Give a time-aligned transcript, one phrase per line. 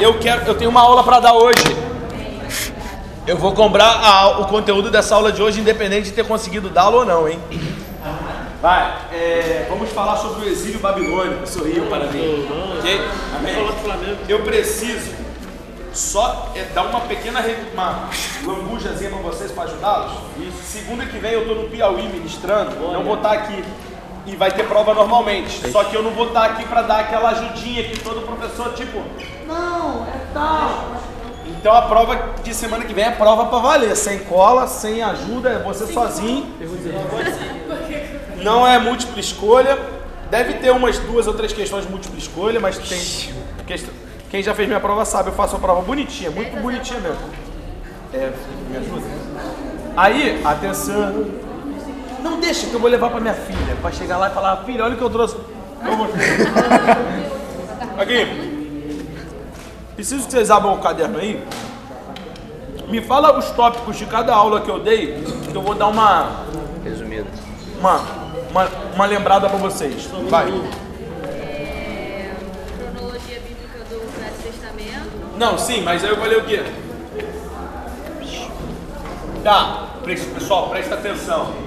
[0.00, 1.62] eu quero, eu tenho uma aula para dar hoje.
[3.26, 6.98] Eu vou cobrar a- o conteúdo dessa aula de hoje, independente de ter conseguido dá-lo
[6.98, 7.38] ou não, hein?
[8.60, 11.46] Vai, é, vamos falar sobre o exílio babilônico.
[11.46, 12.46] Sorriam para mim.
[12.78, 13.00] Ok?
[13.38, 13.54] Amém?
[14.28, 15.12] Eu preciso
[15.92, 18.08] só é, dar uma pequena uma
[18.44, 20.12] lambujazinha para vocês para ajudá-los.
[20.66, 23.62] Segunda que vem eu tô no Piauí ministrando, não vou estar aqui.
[24.26, 25.70] E vai ter prova normalmente.
[25.70, 29.02] Só que eu não vou estar aqui para dar aquela ajudinha que todo professor, tipo,
[29.46, 30.92] não, é tal.
[31.46, 33.94] Então a prova de semana que vem é prova para valer.
[33.96, 36.46] Sem cola, sem ajuda, é você sozinho.
[38.42, 39.78] Não é múltipla escolha.
[40.30, 42.98] Deve ter umas duas ou três questões de múltipla escolha, mas tem.
[44.30, 47.20] Quem já fez minha prova sabe, eu faço a prova bonitinha, muito bonitinha mesmo.
[48.12, 48.32] É,
[48.68, 49.06] me ajuda?
[49.96, 51.26] Aí, atenção.
[52.24, 54.82] Não deixa que eu vou levar pra minha filha, pra chegar lá e falar, filha,
[54.82, 55.36] olha o que eu trouxe.
[57.98, 59.04] Aqui.
[59.94, 61.44] Preciso que vocês abram o caderno aí.
[62.88, 66.46] Me fala os tópicos de cada aula que eu dei, que eu vou dar uma
[66.82, 67.26] Resumido.
[67.78, 68.00] uma,
[68.50, 70.08] uma, uma lembrada pra vocês.
[70.30, 70.48] Vai.
[71.24, 72.30] É,
[72.78, 75.10] cronologia bíblica do Velho Testamento.
[75.36, 76.62] Não, sim, mas aí eu falei o quê?
[79.42, 81.63] Tá, pessoal, presta atenção.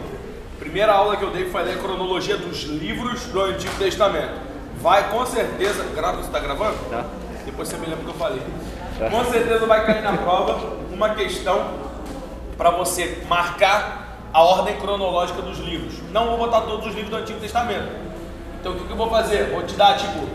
[0.60, 4.34] Primeira aula que eu dei foi ler a cronologia dos livros do Antigo Testamento.
[4.82, 5.84] Vai com certeza.
[5.96, 6.78] Grava, você tá gravando?
[6.90, 7.06] Tá.
[7.46, 8.42] Depois você me lembra o que eu falei.
[9.10, 11.88] Com certeza vai cair na prova uma questão
[12.58, 15.94] para você marcar a ordem cronológica dos livros.
[16.12, 17.88] Não vou botar todos os livros do Antigo Testamento.
[18.60, 19.52] Então o que, que eu vou fazer?
[19.52, 20.28] Vou te dar tipo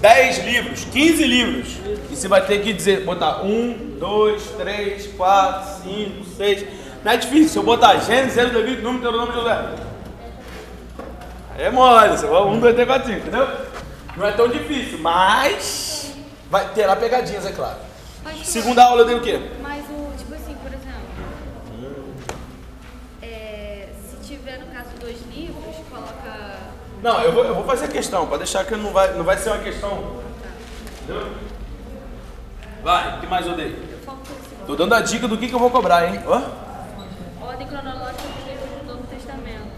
[0.00, 1.76] 10 livros, 15 livros.
[2.10, 6.66] E você vai ter que dizer, botar 1, 2, 3, 4, 5, 6.
[7.04, 7.48] Não é difícil.
[7.48, 9.74] Se eu botar Gênesis, Êxodo, Levítico, Número, Deuteronômio, Josué.
[11.56, 13.48] Aí é mole, você vai 1, 2, 3, 4, 5, entendeu?
[14.16, 16.14] Não é tão difícil, mas
[16.50, 17.78] vai terá pegadinhas, é claro.
[18.24, 19.50] Mas, Segunda aula eu dei o quê?
[19.60, 22.14] Mas o, tipo assim, por exemplo,
[23.20, 26.56] é, se tiver no caso dois livros, coloca.
[27.02, 29.50] Não, eu vou, eu vou fazer questão, para deixar que não vai, não vai ser
[29.50, 30.22] uma questão.
[31.02, 31.32] Entendeu?
[32.82, 33.76] Vai, o que mais eu dei?
[34.66, 36.22] Tô dando a dica do que, que eu vou cobrar, hein?
[36.26, 36.40] Ó,
[37.62, 39.70] Ordem cronológica dos livros do Novo Testamento.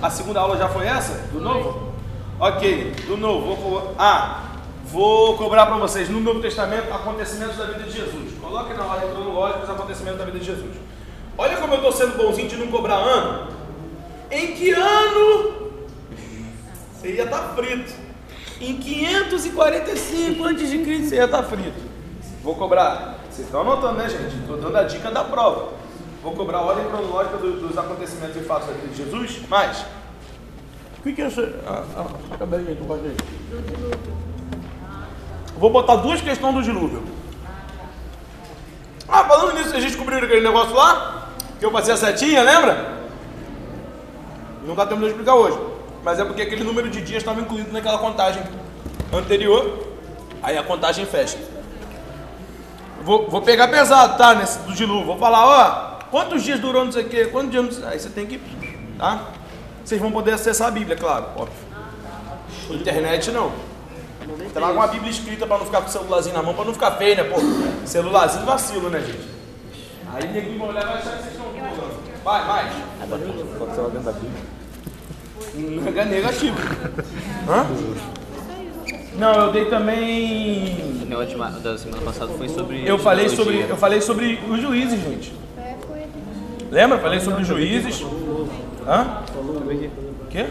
[0.00, 1.28] a segunda aula já foi essa?
[1.30, 1.92] Do novo?
[2.40, 3.54] Ok, do novo.
[3.54, 4.52] Vou, ah,
[4.84, 8.38] vou cobrar para vocês no Novo Testamento acontecimentos da vida de Jesus.
[8.40, 10.76] Coloque na ordem cronológica os acontecimentos da vida de Jesus.
[11.36, 13.48] Olha como eu estou sendo bonzinho de não cobrar ano.
[14.30, 15.72] Em que ano
[16.94, 17.92] você ia estar frito?
[18.60, 21.04] Em 545 a.C.
[21.06, 21.92] você ia estar frito.
[22.42, 23.18] Vou cobrar.
[23.30, 24.36] Vocês estão anotando, né, gente?
[24.36, 25.81] Estou dando a dica da prova.
[26.22, 29.40] Vou cobrar a ordem cronológica do- dos acontecimentos e fatos da vida de Jesus.
[29.48, 29.84] Mais.
[30.98, 31.42] O que, que é isso?
[31.66, 33.16] Ah, ah, acabei aí, tu pode ir.
[35.58, 37.02] Vou botar duas questões do dilúvio.
[39.08, 41.28] Ah, falando nisso, vocês descobriram aquele negócio lá?
[41.58, 43.02] Que eu passei a setinha, lembra?
[44.64, 45.58] Não dá tempo de eu explicar hoje.
[46.04, 48.42] Mas é porque aquele número de dias estava incluído naquela contagem
[49.12, 49.86] anterior.
[50.42, 51.38] Aí a contagem fecha.
[53.02, 54.34] Vou, vou pegar pesado, tá?
[54.34, 55.06] Nesse do dilúvio.
[55.06, 57.82] Vou falar, ó, quantos dias durou não sei o quê, quantos dias.
[57.84, 58.38] Aí você tem que.
[58.98, 59.30] Tá?
[59.84, 61.56] Vocês vão poder acessar a Bíblia, claro, óbvio.
[62.70, 63.50] Internet não.
[64.54, 66.92] Traga uma Bíblia escrita pra não ficar com o celularzinho na mão, pra não ficar
[66.92, 67.40] feio, né, pô?
[67.84, 69.32] Celularzinho vacilo, né, gente?
[70.14, 72.02] Aí ninguém vai olhar e vai achar que vocês estão pulando.
[72.22, 72.72] Vai, mais.
[73.58, 75.82] Pode ser lá dentro da Bíblia.
[75.82, 76.56] Nega- Negativo.
[77.48, 77.66] Hã?
[79.18, 81.02] Não, eu dei também.
[81.36, 82.86] Ma- da semana passada foi sobre.
[82.88, 85.32] Eu falei sobre, eu falei sobre os juízes, gente.
[86.72, 86.98] Lembra?
[86.98, 88.00] Falei sobre juízes.
[88.88, 89.22] Hã?
[89.36, 90.46] O quê?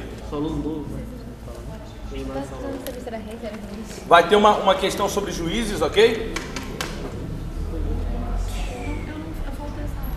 [4.08, 6.32] Vai ter uma, uma questão sobre juízes, ok?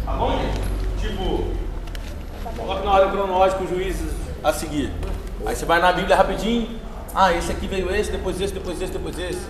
[0.05, 0.39] Tá bom?
[1.01, 1.55] Tipo,
[2.55, 4.93] coloca na ordem cronológica os juízes a seguir.
[5.47, 6.69] Aí você vai na Bíblia rapidinho.
[7.15, 9.41] Ah, esse aqui veio esse, depois esse, depois esse, depois esse.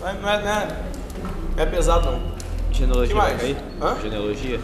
[0.00, 0.68] Não é, não é, não é,
[1.62, 2.20] é pesado não.
[2.70, 3.40] Genealogia Que vai mais?
[3.40, 3.56] cair?
[3.80, 3.96] Hã?
[4.02, 4.60] Genealogia?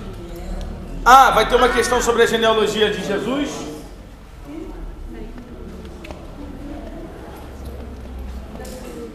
[1.06, 3.51] Ah, vai ter uma questão sobre a genealogia de Jesus.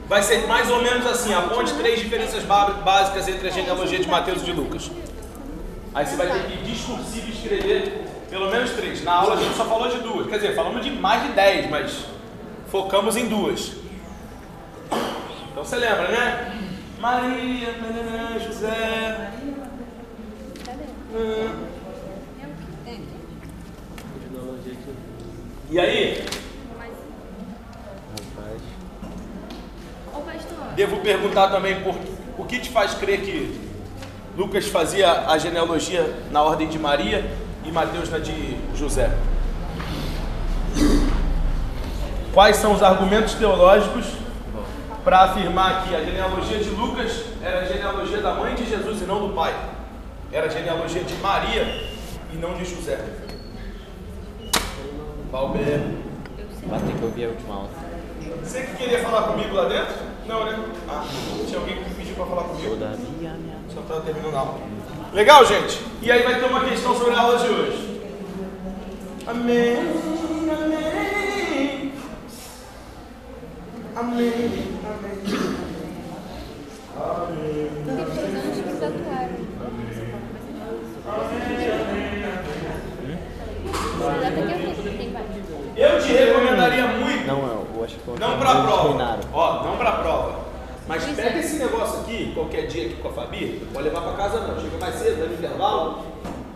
[0.08, 4.42] Vai ser mais ou menos assim, aponte três diferenças básicas entre a genealogia de Mateus
[4.44, 4.92] e de Lucas.
[5.96, 9.04] Aí você vai ter que discursivo escrever pelo menos três.
[9.04, 10.28] Na aula a gente só falou de duas.
[10.28, 12.06] Quer dizer, falamos de mais de dez, mas
[12.68, 13.74] focamos em duas.
[15.52, 16.56] Então você lembra, né?
[17.00, 17.74] Maria,
[18.46, 19.32] José.
[21.16, 21.79] Hum.
[25.72, 26.26] E aí,
[30.76, 31.96] devo perguntar também por
[32.40, 33.70] o que te faz crer que
[34.36, 37.30] Lucas fazia a genealogia na ordem de Maria
[37.64, 39.12] e Mateus na de José.
[42.34, 44.06] Quais são os argumentos teológicos
[45.04, 49.06] para afirmar que a genealogia de Lucas era a genealogia da mãe de Jesus e
[49.06, 49.54] não do pai?
[50.32, 51.64] Era a genealogia de Maria
[52.34, 52.98] e não de José.
[55.32, 55.80] Valber.
[56.68, 57.70] Vai ter que ouvir a última aula.
[58.44, 59.96] Você que queria falar comigo lá dentro?
[60.28, 60.60] Não, né?
[60.88, 61.06] Ah,
[61.46, 62.70] tinha alguém que pediu para falar comigo.
[62.72, 63.58] Todavia, minha.
[63.74, 64.60] Só estava terminando a aula.
[65.14, 65.82] Legal, gente?
[66.02, 68.02] E aí vai ter uma questão sobre a aula de hoje.
[69.28, 69.78] Amém.
[70.50, 71.94] Amém.
[73.96, 74.30] Amém.
[74.90, 75.20] Amém.
[76.98, 77.70] Amém.
[77.86, 79.50] Depois antes que tatuaram.
[81.06, 83.99] Mas até que é tudo, tem vários.
[85.76, 87.28] Eu te recomendaria muito.
[87.28, 87.40] Não,
[87.76, 89.20] eu acho que Não pra prova.
[89.34, 90.50] Ó, não pra prova.
[90.88, 94.14] Mas pega esse negócio aqui, qualquer dia aqui com a Fabi, não pode levar pra
[94.14, 96.04] casa não, chega mais cedo, no intervalo,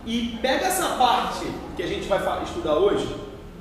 [0.04, 1.46] e pega essa parte
[1.76, 3.06] que a gente vai estudar hoje,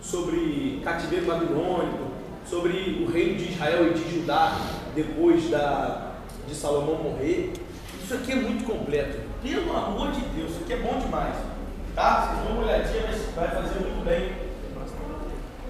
[0.01, 2.07] sobre cativeiro babilônico,
[2.49, 4.57] sobre o reino de Israel e de Judá,
[4.95, 6.13] depois da,
[6.47, 7.53] de Salomão morrer.
[8.03, 9.19] Isso aqui é muito completo.
[9.41, 11.35] Pelo amor de Deus, isso aqui é bom demais.
[11.95, 12.21] Tá?
[12.21, 14.31] Vocês dão uma olhadinha, mas vai fazer muito bem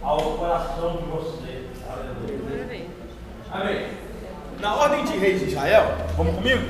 [0.02, 1.66] ao coração de vocês.
[1.90, 2.88] Aleluia.
[3.52, 3.88] Amém.
[4.60, 6.64] Na ordem de reis de Israel, vamos comigo?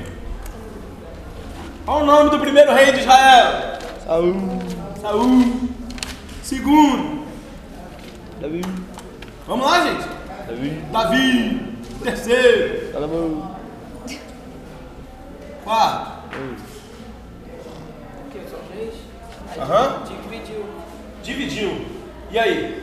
[1.84, 3.78] Qual o nome do primeiro rei de Israel?
[4.04, 4.34] Saúl.
[5.00, 5.68] Saúl.
[6.42, 7.24] Segundo.
[8.40, 8.62] Davi.
[9.46, 10.08] Vamos lá, gente.
[10.48, 10.70] Davi.
[10.90, 11.78] Davi.
[12.02, 12.92] Terceiro.
[12.92, 13.56] Salomão.
[15.62, 16.73] Quarto.
[19.58, 20.02] Aham.
[20.04, 20.64] dividiu.
[21.22, 21.86] Dividiu.
[22.30, 22.82] E aí?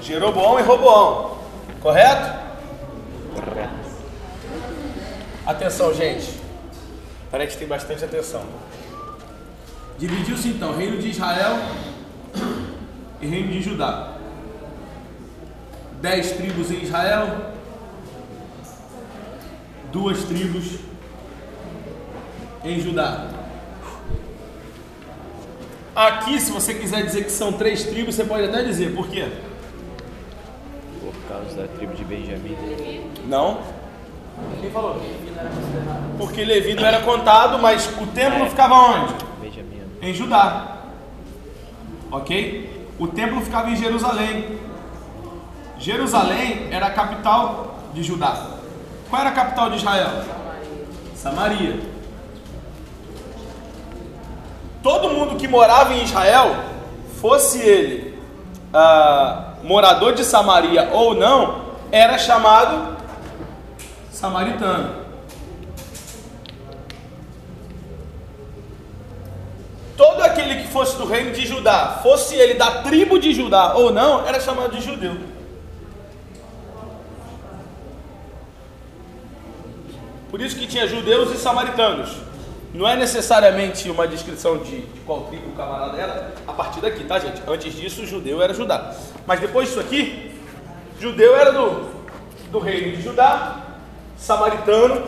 [0.00, 1.38] Jeroboão e Roboão.
[1.80, 2.44] Correto?
[5.46, 6.40] Atenção, gente.
[7.30, 8.44] Parece que tem bastante atenção.
[9.98, 11.58] Dividiu-se então reino de Israel
[13.20, 14.14] e reino de Judá.
[16.00, 17.52] Dez tribos em Israel,
[19.90, 20.78] duas tribos
[22.64, 23.33] em Judá.
[25.94, 29.28] Aqui, se você quiser dizer que são três tribos, você pode até dizer, por quê?
[31.00, 32.56] Por causa da tribo de Benjamim.
[33.28, 33.60] Não.
[34.60, 35.00] Quem falou?
[36.18, 39.14] Porque Levi não era contado, mas o templo ficava onde?
[39.40, 39.82] Benjamim.
[40.02, 40.78] Em Judá.
[42.10, 42.88] Ok?
[42.98, 44.58] O templo ficava em Jerusalém.
[45.78, 48.48] Jerusalém era a capital de Judá.
[49.08, 50.24] Qual era a capital de Israel?
[51.14, 51.93] Samaria.
[54.84, 56.56] Todo mundo que morava em Israel,
[57.18, 58.22] fosse ele
[58.70, 62.94] ah, morador de Samaria ou não, era chamado
[64.12, 65.02] samaritano.
[69.96, 73.90] Todo aquele que fosse do reino de Judá, fosse ele da tribo de Judá ou
[73.90, 75.16] não, era chamado de judeu.
[80.30, 82.23] Por isso que tinha judeus e samaritanos.
[82.74, 87.04] Não é necessariamente uma descrição de, de qual tribo o camarada era, a partir daqui,
[87.04, 87.40] tá, gente?
[87.46, 88.92] Antes disso, judeu era Judá.
[89.24, 90.32] Mas depois disso aqui,
[90.98, 91.88] judeu era do,
[92.50, 93.76] do reino de Judá,
[94.16, 95.06] samaritano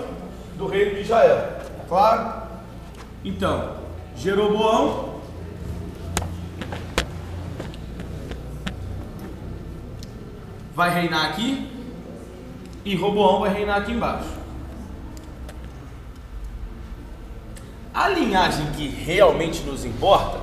[0.56, 1.58] do reino de Israel.
[1.88, 2.42] Claro?
[3.24, 3.78] Então,
[4.16, 5.16] Jeroboão
[10.72, 11.68] vai reinar aqui
[12.84, 14.35] e Roboão vai reinar aqui embaixo.
[17.96, 20.38] A linhagem que realmente nos importa,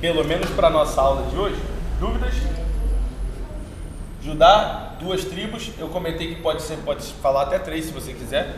[0.00, 1.60] pelo menos para a nossa aula de hoje,
[2.00, 2.32] dúvidas?
[4.24, 8.56] Judá, duas tribos, eu comentei que pode ser, pode falar até três se você quiser.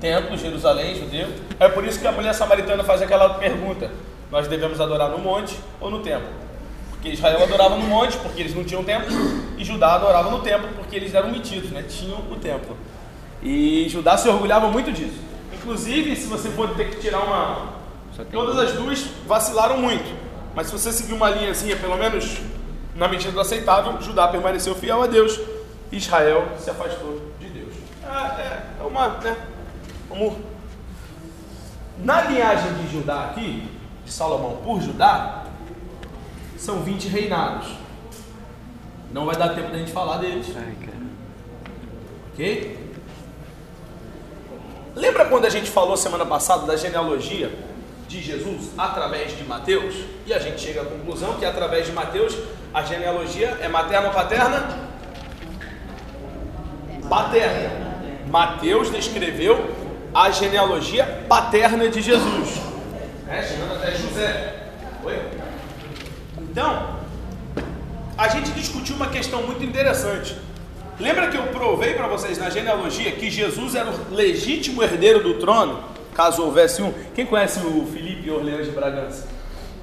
[0.00, 1.28] Templo, Jerusalém, judeu.
[1.60, 3.90] É por isso que a mulher samaritana faz aquela pergunta:
[4.30, 6.30] nós devemos adorar no monte ou no templo?
[6.88, 9.14] Porque Israel adorava no monte porque eles não tinham templo,
[9.58, 11.82] e Judá adorava no templo porque eles eram metidos, né?
[11.82, 12.74] Tinham o templo.
[13.42, 15.31] E Judá se orgulhava muito disso.
[15.62, 17.74] Inclusive, se você for ter que tirar uma.
[18.32, 20.12] Todas as duas vacilaram muito.
[20.56, 22.38] Mas se você seguir uma linhazinha, pelo menos
[22.96, 25.40] na medida do aceitável, Judá permaneceu fiel a Deus,
[25.92, 27.74] Israel se afastou de Deus.
[28.04, 29.36] É, é, é uma, né?
[30.08, 30.34] Vamos.
[31.98, 33.70] Na linhagem de Judá aqui,
[34.04, 35.44] de Salomão por Judá,
[36.58, 37.68] são 20 reinados.
[39.12, 40.52] Não vai dar tempo da gente falar deles.
[40.56, 40.76] Ai.
[42.32, 42.81] Ok?
[44.94, 47.50] Lembra quando a gente falou semana passada da genealogia
[48.06, 49.94] de Jesus através de Mateus?
[50.26, 52.36] E a gente chega à conclusão que através de Mateus
[52.74, 54.90] a genealogia é materna ou paterna?
[57.08, 57.82] Paterna.
[58.28, 59.74] Mateus descreveu
[60.14, 62.56] a genealogia paterna de Jesus,
[63.26, 63.42] né?
[63.42, 64.68] chegando até José.
[65.04, 65.18] Oi?
[66.38, 66.96] Então,
[68.16, 70.36] a gente discutiu uma questão muito interessante.
[71.02, 75.34] Lembra que eu provei para vocês na genealogia que Jesus era o legítimo herdeiro do
[75.34, 75.82] trono,
[76.14, 76.94] caso houvesse um?
[77.12, 79.26] Quem conhece o Felipe Orleans de Bragança?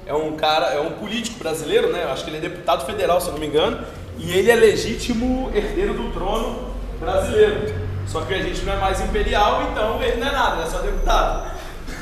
[0.06, 2.04] É um cara, é um político brasileiro, né?
[2.04, 3.84] Acho que ele é deputado federal, se eu não me engano,
[4.16, 7.70] e ele é legítimo herdeiro do trono brasileiro.
[8.06, 10.78] Só que a gente não é mais imperial, então ele não é nada, é só
[10.78, 11.50] deputado.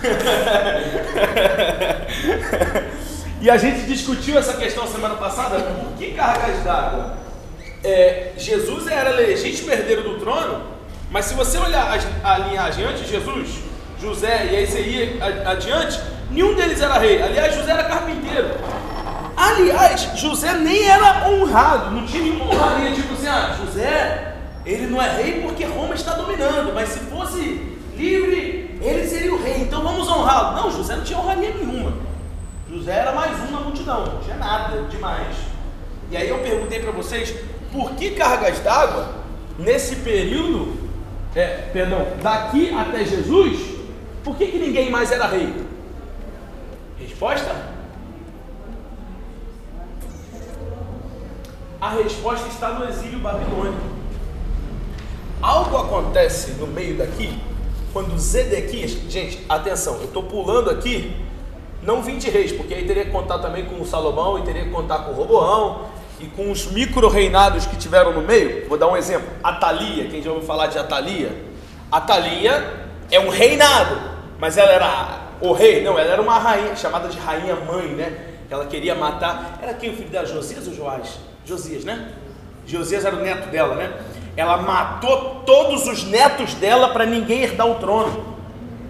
[3.42, 7.27] e a gente discutiu essa questão semana passada, por que cargas d'água?
[7.84, 10.62] É, Jesus era legítimo herdeiro do trono,
[11.10, 13.60] mas se você olhar a, a linhagem antes de Jesus,
[14.00, 17.22] José e ia adiante, nenhum deles era rei.
[17.22, 18.50] Aliás, José era carpinteiro.
[19.36, 24.34] Aliás, José nem era honrado, não tinha nenhuma honraria, tipo ah, José,
[24.66, 29.42] ele não é rei porque Roma está dominando, mas se fosse livre, ele seria o
[29.42, 30.56] rei, então vamos honrá-lo.
[30.56, 31.92] Não, José não tinha honraria nenhuma.
[32.68, 35.36] José era mais um na multidão, não tinha nada demais.
[36.10, 37.34] E aí eu perguntei para vocês,
[37.72, 39.14] por que cargas d'água
[39.58, 40.76] nesse período,
[41.34, 43.78] é, perdão, daqui até Jesus,
[44.24, 45.52] por que, que ninguém mais era rei?
[46.98, 47.54] Resposta?
[51.80, 53.98] A resposta está no exílio babilônico.
[55.40, 57.38] Algo acontece no meio daqui
[57.92, 61.16] quando Zedequias, gente, atenção, eu estou pulando aqui,
[61.82, 64.70] não 20 reis, porque aí teria que contar também com o Salomão e teria que
[64.70, 65.87] contar com o Roboão
[66.20, 68.68] e com os micro-reinados que tiveram no meio.
[68.68, 71.30] Vou dar um exemplo: Atalia, quem já ouviu falar de Atalia?
[71.90, 73.98] Atalia é um reinado,
[74.38, 78.12] mas ela era o rei, não, ela era uma rainha, chamada de rainha mãe, né?
[78.50, 79.58] Ela queria matar.
[79.62, 81.18] Era quem o filho dela, Josias ou Joás?
[81.44, 82.12] Josias, né?
[82.66, 83.92] Josias era o neto dela, né?
[84.36, 88.36] Ela matou todos os netos dela para ninguém herdar o trono.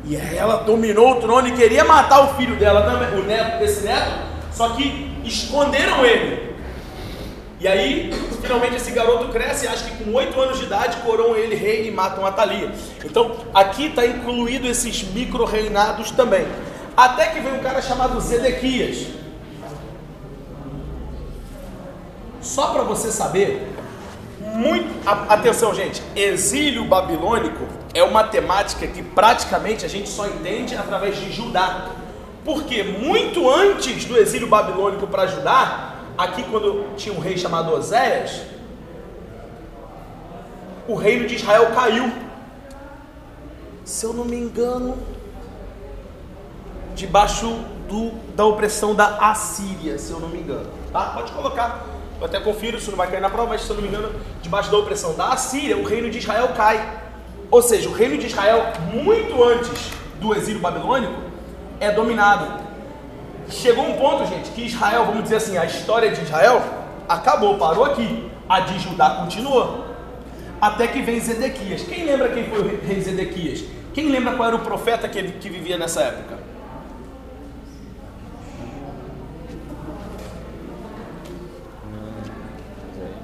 [0.04, 3.84] E ela dominou o trono e queria matar o filho dela também, o neto desse
[3.84, 4.10] neto,
[4.52, 6.47] só que esconderam ele.
[7.60, 11.36] E aí, finalmente esse garoto cresce e acha que com oito anos de idade coroam
[11.36, 12.70] ele rei e matam a Thalia.
[13.04, 16.46] Então, aqui está incluído esses micro-reinados também.
[16.96, 19.08] Até que vem um cara chamado Zedequias.
[22.40, 23.68] Só para você saber,
[24.40, 24.88] muito.
[25.06, 26.00] Atenção, gente.
[26.14, 31.90] Exílio babilônico é uma temática que praticamente a gente só entende através de Judá.
[32.44, 38.42] Porque muito antes do exílio babilônico para Judá, aqui quando tinha um rei chamado Oséias,
[40.88, 42.12] o reino de Israel caiu.
[43.84, 44.98] Se eu não me engano,
[46.94, 47.46] debaixo
[47.88, 50.68] do, da opressão da Assíria, se eu não me engano.
[50.92, 51.04] Tá?
[51.14, 51.86] Pode colocar.
[52.18, 54.12] Eu até confiro se não vai cair na prova, mas se eu não me engano,
[54.42, 57.00] debaixo da opressão da Assíria, o reino de Israel cai.
[57.50, 61.14] Ou seja, o reino de Israel, muito antes do exílio babilônico,
[61.78, 62.67] é dominado.
[63.50, 66.62] Chegou um ponto, gente, que Israel, vamos dizer assim, a história de Israel
[67.08, 68.30] acabou, parou aqui.
[68.48, 69.86] A de Judá continuou.
[70.60, 71.82] Até que vem Zedequias.
[71.82, 73.64] Quem lembra quem foi o rei Zedequias?
[73.94, 76.38] Quem lembra qual era o profeta que, que vivia nessa época?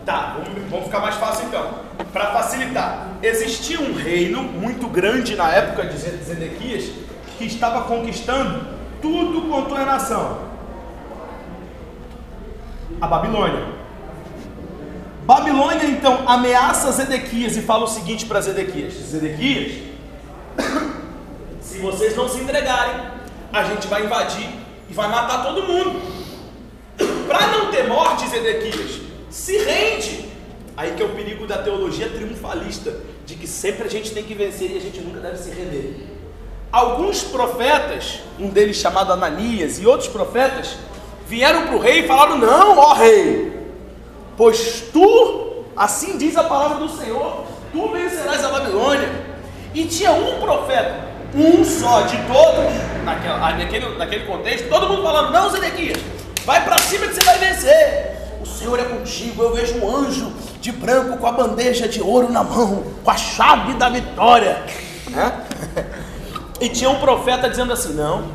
[0.04, 1.70] Tá, vamos, vamos ficar mais fácil então.
[2.12, 6.90] Para facilitar, existia um reino muito grande na época de Zedequias
[7.38, 8.74] que estava conquistando
[9.04, 10.38] tudo quanto é nação.
[12.98, 13.74] A Babilônia.
[15.26, 19.82] Babilônia então ameaça Zedequias e fala o seguinte para Zedequias: Zedequias,
[21.60, 22.94] se vocês não se entregarem,
[23.52, 24.48] a gente vai invadir
[24.88, 26.00] e vai matar todo mundo.
[27.28, 30.30] Para não ter morte, Zedequias, se rende.
[30.76, 32.96] Aí que é o perigo da teologia triunfalista,
[33.26, 36.13] de que sempre a gente tem que vencer e a gente nunca deve se render.
[36.74, 40.76] Alguns profetas, um deles chamado Ananias e outros profetas,
[41.24, 43.56] vieram para o rei e falaram: Não, ó rei,
[44.36, 49.08] pois tu, assim diz a palavra do Senhor, tu vencerás a Babilônia.
[49.72, 55.30] E tinha um profeta, um só de todos, naquela, naquele, naquele contexto, todo mundo falando:
[55.30, 56.02] Não, Zedequias,
[56.44, 58.16] vai para cima que você vai vencer.
[58.42, 59.44] O Senhor é contigo.
[59.44, 63.16] Eu vejo um anjo de branco com a bandeja de ouro na mão, com a
[63.16, 64.60] chave da vitória.
[66.60, 68.28] E tinha um profeta dizendo assim: Não,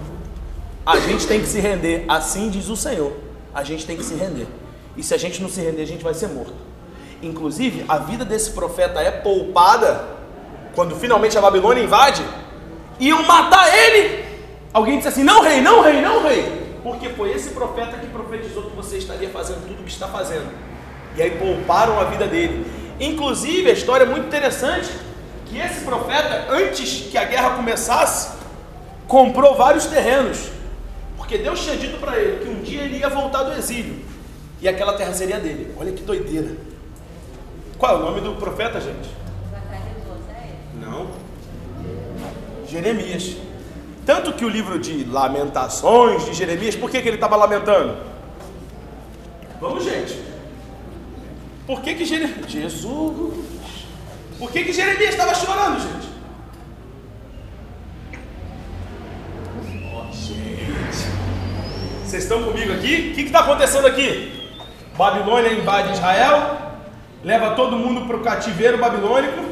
[0.86, 2.06] a gente tem que se render.
[2.08, 3.14] Assim diz o Senhor.
[3.54, 4.48] A gente tem que se render.
[4.96, 6.54] E se a gente não se render, a gente vai ser morto.
[7.22, 10.08] Inclusive, a vida desse profeta é poupada
[10.76, 12.24] quando finalmente a Babilônia invade.
[13.00, 14.26] Iam matar ele.
[14.74, 18.64] Alguém disse assim: Não, rei, não, rei, não, rei porque foi esse profeta que profetizou
[18.64, 20.48] que você estaria fazendo tudo o que está fazendo.
[21.16, 22.66] E aí pouparam a vida dele.
[23.00, 24.90] Inclusive, a história é muito interessante,
[25.50, 28.38] que esse profeta, antes que a guerra começasse,
[29.08, 30.50] comprou vários terrenos.
[31.18, 34.06] Porque Deus tinha dito para ele que um dia ele ia voltar do exílio.
[34.62, 35.74] E aquela terra seria dele.
[35.78, 36.56] Olha que doideira.
[37.78, 39.10] Qual é o nome do profeta, gente?
[40.80, 41.08] Não.
[42.68, 43.36] Jeremias.
[44.06, 47.98] Tanto que o livro de Lamentações de Jeremias, por que, que ele estava lamentando?
[49.60, 50.20] Vamos, gente.
[51.66, 52.50] Por que que Jeremias...
[52.50, 53.59] Jesus...
[54.40, 56.10] Por que que Jeremias estava chorando, gente?
[59.94, 61.06] Oh, gente...
[62.06, 63.10] Vocês estão comigo aqui?
[63.12, 64.50] O que está acontecendo aqui?
[64.98, 66.58] Babilônia invade Israel,
[67.24, 69.50] leva todo mundo para o cativeiro babilônico.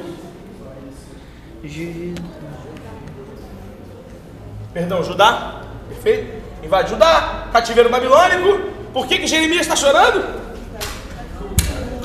[4.74, 5.64] Perdão, Judá?
[5.90, 6.44] Perfeito?
[6.64, 8.72] Invade Judá, cativeiro babilônico.
[8.94, 10.48] Por que, que Jeremias está chorando?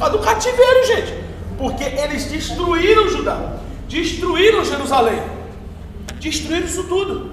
[0.03, 1.22] causa do cativeiro, gente.
[1.59, 5.23] Porque eles destruíram Judá, destruíram Jerusalém,
[6.21, 7.33] destruíram isso tudo.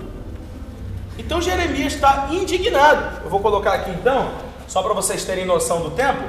[1.17, 3.23] Então Jeremias está indignado.
[3.23, 4.31] Eu vou colocar aqui então,
[4.67, 6.23] só para vocês terem noção do tempo.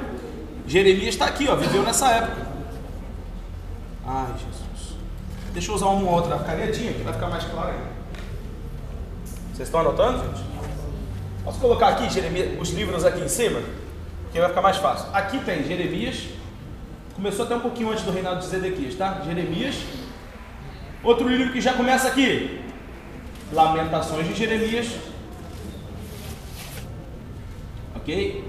[0.67, 2.47] Jeremias está aqui, ó, viveu nessa época.
[4.05, 4.97] Ai, Jesus.
[5.53, 7.73] Deixa eu usar uma outra canetinha que vai ficar mais claro.
[9.53, 10.41] Vocês estão anotando, gente?
[11.43, 13.61] Posso colocar aqui Jeremias, os livros aqui em cima?
[14.31, 15.07] que vai ficar mais fácil.
[15.13, 16.23] Aqui tem Jeremias,
[17.21, 19.21] começou até um pouquinho antes do reinado de Zedequias, tá?
[19.23, 19.75] Jeremias.
[21.03, 22.59] Outro livro que já começa aqui,
[23.53, 24.87] Lamentações de Jeremias.
[27.95, 28.43] Ok?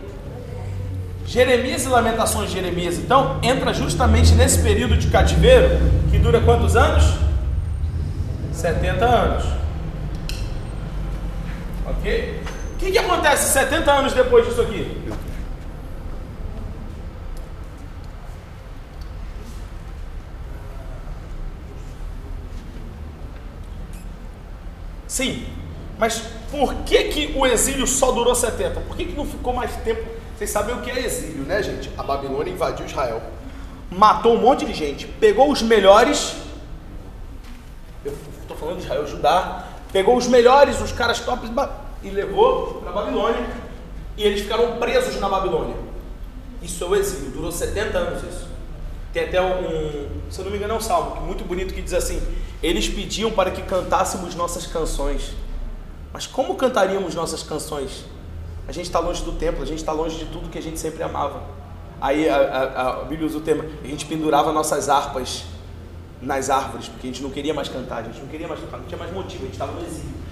[1.27, 5.79] Jeremias e Lamentações de Jeremias, então, entra justamente nesse período de cativeiro
[6.11, 7.05] que dura quantos anos?
[8.53, 9.45] 70 anos.
[11.87, 12.41] Ok?
[12.73, 15.02] O que, que acontece 70 anos depois disso aqui?
[25.13, 25.45] Sim,
[25.99, 28.81] mas por que, que o exílio só durou 70?
[28.81, 30.09] Por que, que não ficou mais tempo?
[30.35, 31.91] Vocês sabem o que é exílio, né, gente?
[31.99, 33.21] A Babilônia invadiu Israel,
[33.91, 36.35] matou um monte de gente, pegou os melhores.
[38.03, 39.67] Eu estou falando de Israel, Judá.
[39.93, 41.51] Pegou os melhores, os caras tops
[42.03, 43.45] e levou para Babilônia.
[44.17, 45.77] E eles ficaram presos na Babilônia.
[46.63, 48.49] Isso é o exílio, durou 70 anos isso.
[49.13, 51.93] Tem até um, se eu não me engano, é um salmo muito bonito que diz
[51.93, 52.19] assim:
[52.63, 55.33] Eles pediam para que cantássemos nossas canções.
[56.13, 58.05] Mas como cantaríamos nossas canções?
[58.69, 60.79] A gente está longe do templo, a gente está longe de tudo que a gente
[60.79, 61.43] sempre amava.
[62.01, 65.45] Aí a, a, a Bíblia usa o tema: a gente pendurava nossas harpas
[66.21, 68.79] nas árvores, porque a gente não queria mais cantar, a gente não queria mais cantar,
[68.79, 70.23] não tinha mais motivo, a gente estava no exílio.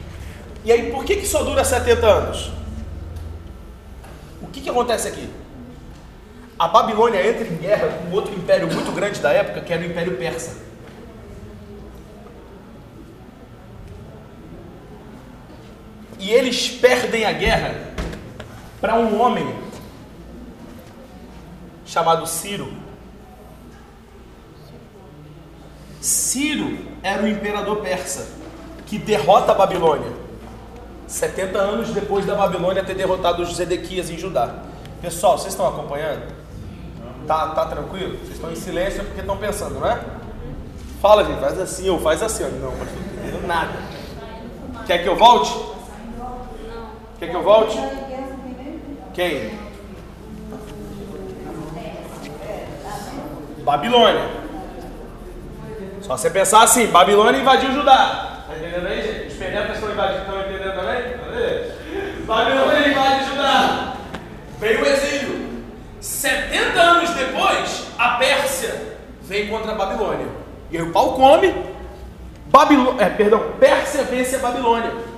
[0.64, 2.52] E aí, por que, que só dura 70 anos?
[4.40, 5.28] O que, que acontece aqui?
[6.60, 9.86] a Babilônia entra em guerra com outro império muito grande da época, que era o
[9.86, 10.58] Império Persa.
[16.20, 17.74] E eles perdem a guerra
[18.78, 19.58] para um homem
[21.86, 22.70] chamado Ciro.
[25.98, 28.28] Ciro era o imperador persa
[28.86, 30.12] que derrota a Babilônia.
[31.06, 34.56] 70 anos depois da Babilônia ter derrotado os Zedequias em Judá.
[35.00, 36.22] Pessoal, vocês estão acompanhando?
[37.26, 38.18] Tá, tá tranquilo?
[38.18, 39.98] Vocês estão em silêncio porque estão pensando, não é?
[41.00, 42.44] Fala, gente, faz assim ou faz assim.
[42.60, 43.72] Não, mas não entendendo nada.
[44.86, 45.79] Quer que eu volte?
[47.20, 47.78] Quer que eu volte?
[49.12, 49.58] Quem?
[53.58, 54.26] Babilônia.
[56.00, 58.44] Só você pensar assim, Babilônia invadiu Judá.
[58.48, 59.26] Tá entendendo aí, gente?
[59.26, 62.24] Os penetras estão invadindo, estão entendendo também?
[62.24, 63.96] Babilônia invade Judá.
[64.58, 65.64] Veio o exílio.
[66.00, 70.26] 70 anos depois, a Pérsia vem contra a Babilônia.
[70.70, 71.54] E aí o pau come,
[72.98, 75.10] é, perdão, Pérsia vence a Babilônia.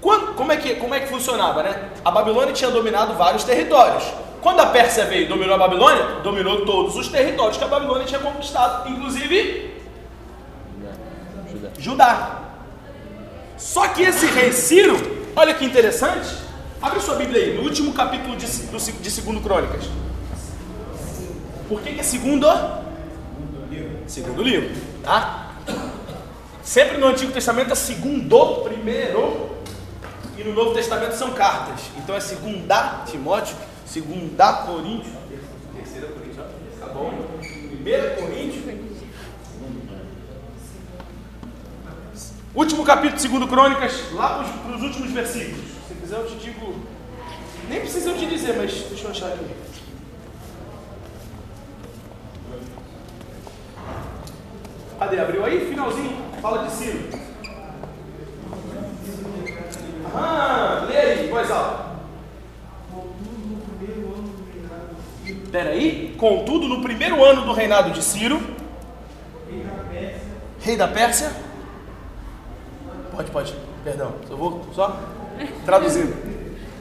[0.00, 1.90] Quando, como, é que, como é que funcionava, né?
[2.04, 4.04] A Babilônia tinha dominado vários territórios.
[4.40, 8.06] Quando a Pérsia veio e dominou a Babilônia, dominou todos os territórios que a Babilônia
[8.06, 9.74] tinha conquistado, inclusive
[11.50, 11.70] Judá.
[11.78, 12.38] Judá.
[13.56, 14.96] Só que esse rei Ciro,
[15.34, 16.46] olha que interessante,
[16.80, 19.84] Abre sua Bíblia aí, no último capítulo de, do, de segundo Crônicas.
[21.68, 22.46] Por que, que é segundo?
[24.06, 24.70] Segundo livro,
[25.02, 25.54] tá?
[26.62, 29.55] Sempre no Antigo Testamento é segundo, primeiro,
[30.36, 31.80] e no Novo Testamento são cartas.
[31.96, 35.12] Então é segunda Timóteo, segunda Coríntios,
[35.74, 36.46] terceira Coríntios,
[36.78, 37.12] tá bom?
[37.40, 38.64] Primeira Coríntios.
[42.54, 46.74] Último capítulo segundo Crônicas, lá para os últimos versículos quiser eu te digo.
[47.68, 49.44] Nem precisa eu te dizer, mas deixa eu achar aqui.
[55.00, 55.18] Cadê?
[55.18, 55.68] Abriu aí?
[55.68, 56.16] Finalzinho.
[56.40, 57.26] Fala de Ciro.
[60.14, 61.86] Ah, lê aí, voz alta.
[65.50, 66.14] Peraí.
[66.18, 68.40] Contudo, no primeiro ano do reinado de Ciro,
[70.60, 71.32] rei da Pérsia.
[73.12, 73.54] Pode, pode.
[73.82, 74.14] Perdão.
[74.28, 75.00] Eu vou só
[75.64, 76.14] traduzindo.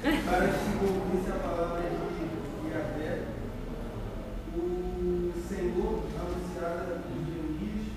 [0.01, 3.19] Para que se cumprisse a palavra de Yahvé,
[4.55, 7.87] o Senhor anunciada Jeremias,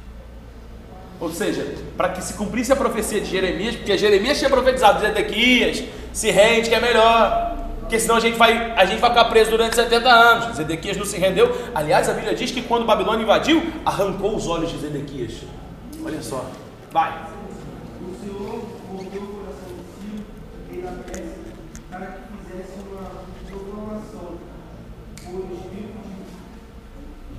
[1.20, 5.82] Ou seja, para que se cumprisse a profecia de Jeremias, porque Jeremias tinha profetizado, Zedequias,
[6.12, 9.50] se rende que é melhor, porque senão a gente vai, a gente vai ficar preso
[9.50, 10.56] durante 70 anos.
[10.56, 11.52] Zedequias não se rendeu.
[11.74, 15.38] Aliás, a Bíblia diz que quando Babilônia invadiu, arrancou os olhos de Zedequias.
[16.04, 16.48] Olha só.
[16.92, 17.18] Vai.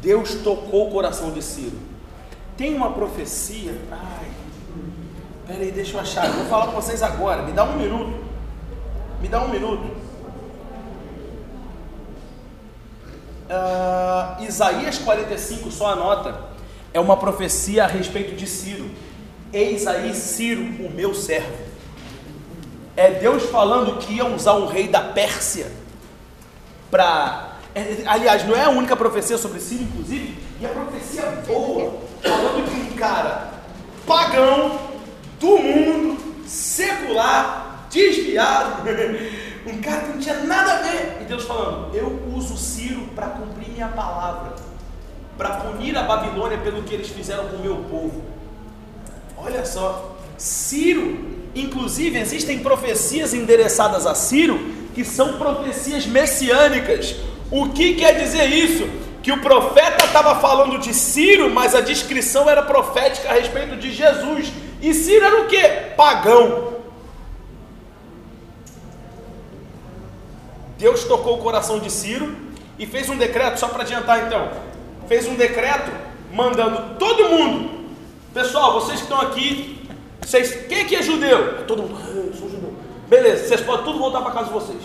[0.02, 1.78] Deus tocou o coração de Ciro.
[2.58, 3.74] Tem uma profecia.
[3.92, 4.39] Ai,
[5.50, 6.28] peraí, deixa eu achar.
[6.28, 7.42] Eu vou falar com vocês agora.
[7.42, 8.24] Me dá um minuto.
[9.20, 9.98] Me dá um minuto.
[13.50, 16.50] Ah, Isaías 45, só anota.
[16.94, 18.90] É uma profecia a respeito de Ciro.
[19.52, 21.68] Eis aí Ciro, o meu servo.
[22.96, 25.72] É Deus falando que ia usar um rei da Pérsia
[26.92, 27.58] para.
[28.06, 32.94] aliás, não é a única profecia sobre Ciro, inclusive, e a profecia boa, falando de
[32.94, 33.54] um cara
[34.06, 34.90] pagão,
[35.40, 37.88] do mundo, secular,
[38.40, 38.84] desviado,
[39.68, 41.18] um cara que não tinha nada a ver.
[41.22, 44.54] E Deus falando: Eu uso Ciro para cumprir minha palavra,
[45.38, 48.24] para punir a Babilônia pelo que eles fizeram com o meu povo.
[49.38, 57.16] Olha só, Ciro, inclusive existem profecias endereçadas a Ciro que são profecias messiânicas.
[57.52, 58.88] O que quer dizer isso?
[59.22, 63.92] Que o profeta estava falando de Ciro, mas a descrição era profética a respeito de
[63.92, 64.52] Jesus.
[64.82, 65.62] E Ciro era o que?
[65.96, 66.79] Pagão.
[70.80, 72.34] Deus tocou o coração de Ciro
[72.80, 74.50] e fez um decreto, só para adiantar então,
[75.10, 75.92] fez um decreto
[76.34, 77.90] mandando todo mundo,
[78.34, 79.86] pessoal, vocês que estão aqui,
[80.22, 81.66] vocês, quem aqui é judeu?
[81.66, 82.74] Todo mundo, ah, eu sou judeu.
[83.10, 84.80] Beleza, vocês podem tudo voltar para casa de vocês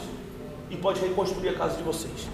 [0.68, 2.28] e pode reconstruir a casa de vocês.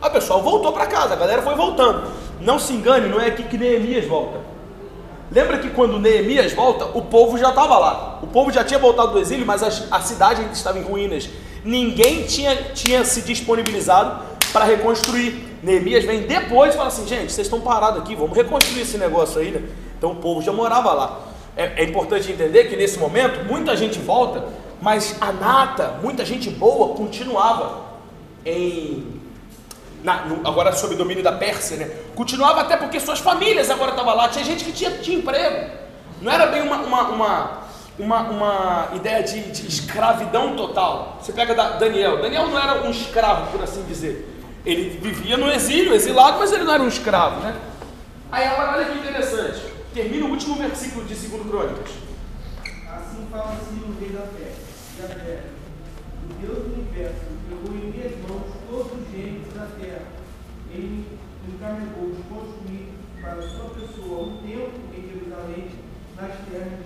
[0.00, 2.12] A pessoal voltou para casa, a galera foi voltando.
[2.40, 4.38] Não se engane, não é aqui que Neemias volta.
[5.32, 8.20] Lembra que quando Neemias volta, o povo já estava lá.
[8.22, 11.28] O povo já tinha voltado do exílio, mas a, a cidade estava em ruínas.
[11.64, 15.48] Ninguém tinha, tinha se disponibilizado para reconstruir.
[15.62, 19.40] Neemias vem depois e fala assim: gente, vocês estão parados aqui, vamos reconstruir esse negócio
[19.40, 19.62] aí, né?
[19.98, 21.20] Então o povo já morava lá.
[21.56, 24.44] É, é importante entender que nesse momento muita gente volta,
[24.80, 27.90] mas a nata, muita gente boa continuava
[28.44, 29.20] em
[30.02, 31.90] na, no, agora sob domínio da Pérsia, né?
[32.14, 35.70] Continuava até porque suas famílias agora estavam lá, tinha gente que tinha, tinha emprego.
[36.20, 37.58] Não era bem uma, uma, uma,
[38.00, 41.18] uma, uma ideia de, de, escravidão total.
[41.20, 42.20] Você pega da, Daniel.
[42.20, 44.26] Daniel não era um escravo, por assim dizer.
[44.64, 47.56] Ele vivia no exílio, exilado, mas ele não era um escravo, né?
[48.32, 49.60] Aí agora olha que interessante.
[49.92, 51.90] Termina o último versículo de 2 Crônicas.
[52.88, 54.62] Assim fala assim o rei da Pérsia,
[55.00, 55.42] Yahvé,
[56.24, 60.06] o Deus do universo, pegou em minhas mãos todos os gêneros da terra.
[60.72, 61.06] Ele
[61.46, 65.68] me encarregou de construir para sua pessoa um templo em Jerusalém,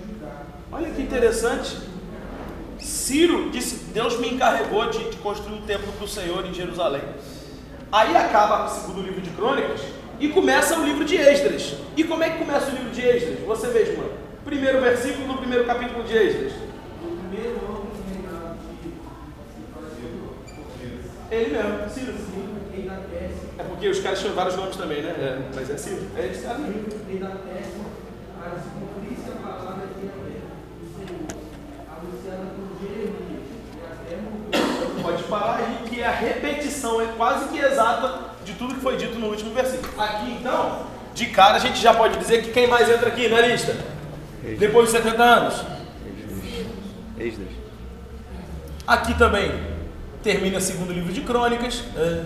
[0.07, 0.43] Judá.
[0.71, 1.77] Olha que interessante.
[2.79, 7.03] Ciro disse: Deus me encarregou de, de construir um templo para o Senhor em Jerusalém.
[7.91, 9.81] Aí acaba o segundo livro de Crônicas
[10.21, 11.77] e começa o livro de Esdras.
[11.97, 13.41] E como é que começa o livro de Esdras?
[13.47, 14.13] Você veja, mano.
[14.45, 16.53] Primeiro versículo do primeiro capítulo de Esdras.
[21.31, 22.13] Ele mesmo, Ciro.
[22.13, 22.93] Ciro,
[23.59, 25.11] É porque os caras tinham vários nomes também, né?
[25.11, 26.07] É, mas é Ciro.
[26.17, 26.59] É cara
[28.45, 30.43] para se cumprisse a palavra de Yahvé,
[30.83, 31.27] o Senhor,
[31.97, 35.03] anunciada por Jeremias, e até mudou.
[35.03, 38.99] Pode parar aí, que é a repetição, é quase que exata de tudo que foi
[38.99, 39.99] dito no último versículo.
[39.99, 43.41] Aqui então, de cara a gente já pode dizer que quem mais entra aqui na
[43.41, 43.75] lista?
[44.59, 45.65] Depois de 70 anos.
[47.19, 47.49] Esdras.
[48.87, 49.51] Aqui também
[50.23, 51.83] termina o segundo livro de crônicas.
[51.97, 52.25] É.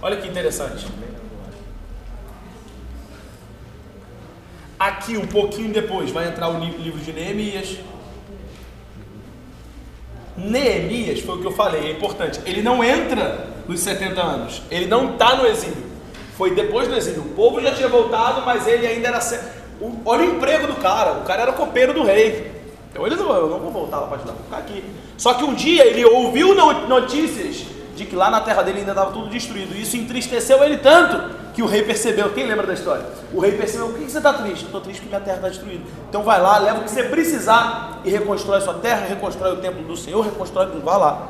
[0.00, 0.86] Olha que interessante.
[4.80, 7.76] Aqui um pouquinho depois vai entrar o li- livro de Neemias.
[10.36, 12.40] Neemias foi o que eu falei, é importante.
[12.46, 15.90] Ele não entra nos 70 anos, ele não está no exílio.
[16.36, 17.20] Foi depois do exílio.
[17.20, 19.20] O povo já tinha voltado, mas ele ainda era.
[19.80, 22.50] o- Olha o emprego do cara, o cara era copeiro do rei.
[22.90, 24.82] Então ele não, eu não vou voltar lá para ajudar, vou ficar aqui.
[25.18, 28.92] Só que um dia ele ouviu no- notícias de que lá na terra dele ainda
[28.92, 29.76] estava tudo destruído.
[29.76, 32.30] Isso entristeceu ele tanto que o rei percebeu.
[32.30, 33.04] Quem lembra da história?
[33.34, 34.64] O rei percebeu: por que você está triste?
[34.64, 35.84] Estou triste porque minha terra está destruída.
[36.08, 39.82] Então vai lá, leva o que você precisar e reconstrói sua terra, reconstrói o templo
[39.82, 40.82] do Senhor, reconstrói tudo.
[40.82, 41.28] Vai lá.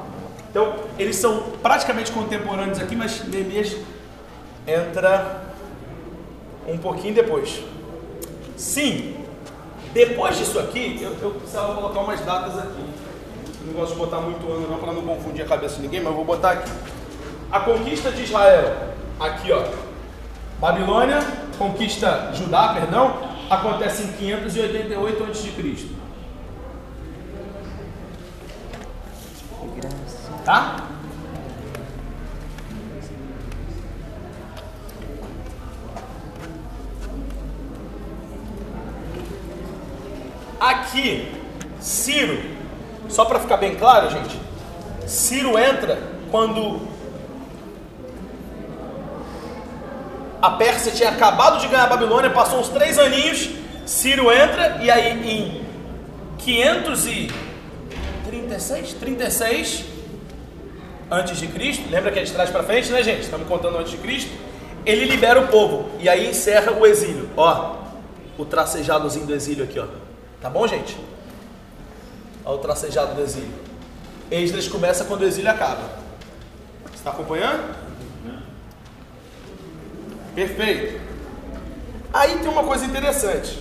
[0.48, 3.76] Então, eles são praticamente contemporâneos aqui, mas Neemias
[4.66, 5.42] entra
[6.66, 7.62] um pouquinho depois.
[8.56, 9.16] Sim,
[9.92, 12.84] depois disso aqui, eu, eu precisava colocar umas datas aqui.
[13.64, 16.10] Não gosto de botar muito ano não para não confundir a cabeça de ninguém, mas
[16.10, 16.70] eu vou botar aqui.
[17.50, 18.76] A conquista de Israel,
[19.18, 19.89] aqui ó.
[20.60, 21.20] Babilônia,
[21.56, 23.16] conquista Judá, perdão,
[23.48, 25.86] acontece em 588 a.C.
[30.44, 30.86] Tá?
[40.60, 41.32] Aqui,
[41.80, 42.38] Ciro,
[43.08, 44.38] só para ficar bem claro, gente,
[45.06, 45.98] Ciro entra
[46.30, 46.89] quando
[50.40, 53.50] a Pérsia tinha acabado de ganhar a Babilônia, passou uns três aninhos,
[53.84, 55.60] Ciro entra e aí em
[56.38, 59.90] 536, 36
[61.10, 63.22] antes de Cristo, lembra que é de trás para frente, né, gente?
[63.22, 64.30] Estamos contando antes de Cristo.
[64.86, 67.28] Ele libera o povo e aí encerra o exílio.
[67.36, 67.76] Ó,
[68.38, 69.86] o tracejadozinho do exílio aqui, ó.
[70.40, 70.96] Tá bom, gente?
[72.44, 73.50] Olha o tracejado do exílio.
[74.30, 75.82] Esdras começa quando o exílio acaba.
[76.94, 77.74] Está acompanhando?
[80.34, 81.00] Perfeito.
[82.12, 83.58] Aí tem uma coisa interessante.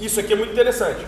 [0.00, 1.04] Isso aqui é muito interessante.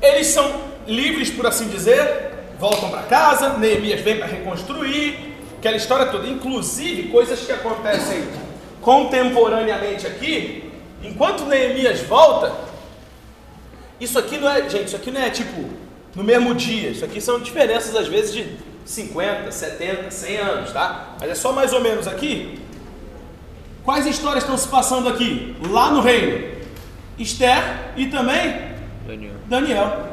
[0.00, 6.06] Eles são livres, por assim dizer, voltam para casa, Neemias vem para reconstruir, aquela história
[6.06, 8.24] toda, inclusive coisas que acontecem
[8.80, 10.70] contemporaneamente aqui,
[11.02, 12.54] enquanto Neemias volta,
[14.00, 15.68] isso aqui não é, gente, isso aqui não é tipo
[16.14, 18.56] no mesmo dia, isso aqui são diferenças às vezes de
[18.86, 21.16] 50, 70, 100 anos, tá?
[21.20, 22.62] Mas é só mais ou menos aqui.
[23.84, 25.56] Quais histórias estão se passando aqui?
[25.68, 26.56] Lá no reino?
[27.18, 28.74] Esther e também
[29.06, 29.34] Daniel.
[29.46, 30.06] Daniel.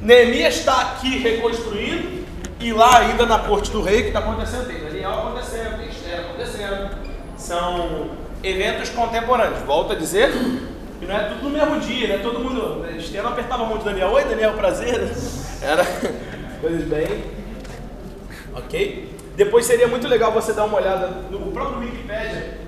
[0.00, 2.26] Neemias está aqui reconstruindo
[2.60, 4.66] e lá ainda na corte do rei que está acontecendo.
[4.66, 6.90] Tem Daniel acontecendo, tem Esther acontecendo.
[7.36, 8.10] São
[8.42, 9.62] eventos contemporâneos.
[9.64, 10.30] Volto a dizer
[10.98, 12.18] que não é tudo no mesmo dia, né?
[12.22, 12.86] Todo mundo.
[12.96, 14.08] Esther não apertava a mão de Daniel.
[14.12, 15.10] Oi, Daniel, prazer.
[15.60, 15.84] Era
[16.60, 17.24] coisas bem.
[18.54, 19.08] Ok?
[19.36, 22.58] Depois seria muito legal você dar uma olhada no próprio Wikipedia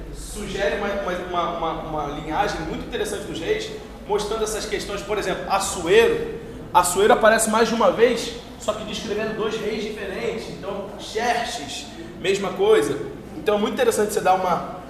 [0.41, 3.71] sugere uma, uma, uma, uma linhagem muito interessante dos reis,
[4.07, 6.41] mostrando essas questões, por exemplo, Assuero.
[6.73, 10.49] Assuero aparece mais de uma vez, só que descrevendo dois reis diferentes.
[10.51, 11.87] Então, Xerxes,
[12.21, 12.97] mesma coisa.
[13.37, 14.81] Então é muito interessante você dar uma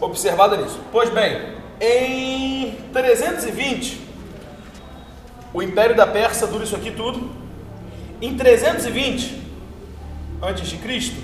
[0.00, 0.78] observada nisso.
[0.90, 4.00] Pois bem, em 320,
[5.52, 7.47] o Império da Pérsia dura isso aqui tudo.
[8.20, 9.42] Em 320
[10.42, 11.22] antes de Cristo,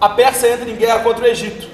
[0.00, 1.68] a Pérsia entra em guerra contra o Egito.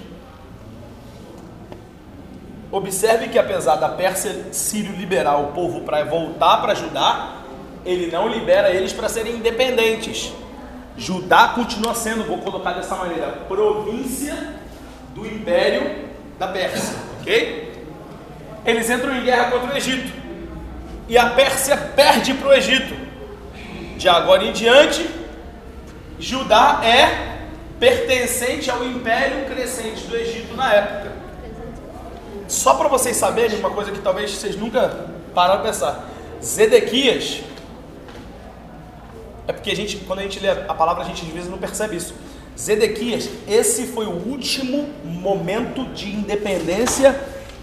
[2.70, 7.36] Observe que apesar da Pérsia Sírio liberar o povo para voltar para Judá,
[7.84, 10.32] ele não libera eles para serem independentes.
[10.98, 14.54] Judá continua sendo, vou colocar dessa maneira, província
[15.14, 17.72] do Império da Pérsia, ok?
[18.66, 20.23] Eles entram em guerra contra o Egito
[21.08, 22.94] e a Pérsia perde para o Egito.
[23.96, 25.08] De agora em diante,
[26.18, 27.38] Judá é
[27.78, 31.12] pertencente ao império crescente do Egito na época.
[32.48, 36.08] Só para vocês saberem uma coisa que talvez vocês nunca pararam a pensar:
[36.42, 37.42] Zedequias
[39.46, 41.58] é porque a gente, quando a gente lê a palavra, a gente às vezes não
[41.58, 42.14] percebe isso.
[42.58, 47.18] Zedequias, esse foi o último momento de independência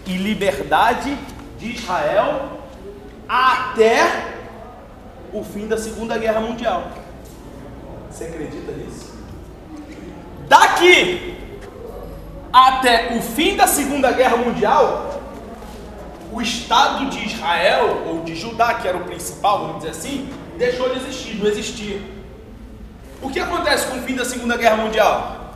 [0.06, 1.18] e liberdade
[1.58, 2.61] de Israel
[3.32, 4.36] até
[5.32, 6.92] o fim da Segunda Guerra Mundial.
[8.10, 9.14] Você acredita nisso?
[10.50, 11.38] Daqui
[12.52, 15.22] até o fim da Segunda Guerra Mundial,
[16.30, 20.90] o Estado de Israel, ou de Judá, que era o principal, vamos dizer assim, deixou
[20.90, 22.02] de existir, não existia.
[23.22, 25.56] O que acontece com o fim da Segunda Guerra Mundial?